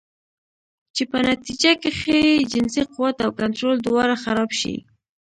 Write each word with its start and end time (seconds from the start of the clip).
چې 0.95 1.03
پۀ 1.09 1.19
نتيجه 1.29 1.71
کښې 1.81 2.17
ئې 2.27 2.47
جنسي 2.51 2.83
قوت 2.93 3.17
او 3.25 3.31
کنټرول 3.39 3.77
دواړه 3.81 4.15
خراب 4.23 4.49
شي 4.59 4.75